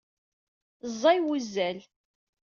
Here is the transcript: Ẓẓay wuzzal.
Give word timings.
Ẓẓay 0.91 1.19
wuzzal. 1.25 1.79